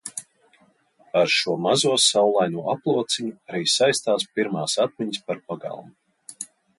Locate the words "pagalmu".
5.53-5.95